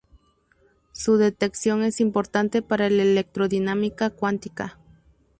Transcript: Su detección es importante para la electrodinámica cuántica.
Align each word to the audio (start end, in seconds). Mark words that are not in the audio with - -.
Su 0.93 1.17
detección 1.17 1.83
es 1.83 2.01
importante 2.01 2.63
para 2.63 2.89
la 2.89 3.03
electrodinámica 3.03 4.09
cuántica. 4.09 4.79